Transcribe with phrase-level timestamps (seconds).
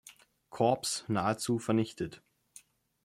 [0.49, 2.23] Korps, nahezu vernichtet.